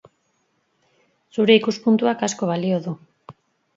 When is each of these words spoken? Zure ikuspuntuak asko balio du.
Zure 1.37 1.57
ikuspuntuak 1.59 2.25
asko 2.29 2.51
balio 2.53 2.81
du. 2.87 2.95